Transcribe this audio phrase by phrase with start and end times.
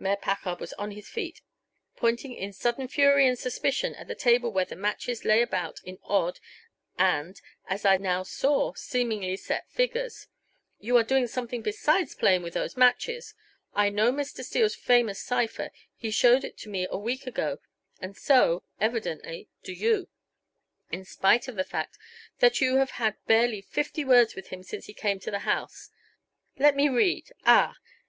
[0.00, 1.40] Mayor Packard was on his feet,
[1.94, 6.00] pointing in sudden fury and suspicion at the table where the matches lay about in
[6.02, 6.40] odd
[6.98, 10.26] and, as I now saw, seemingly set figures.
[10.80, 13.34] "You are doing something besides playing with those matches.
[13.72, 14.42] I know Mr.
[14.42, 17.60] Steele's famous cipher; he showed it to me a week ago;
[18.00, 20.08] and so, evidently, do you,
[20.90, 21.96] in spite of the fact
[22.40, 25.90] that you have had barely fifty words with him since he came to the house.
[26.58, 27.76] Let me read ah!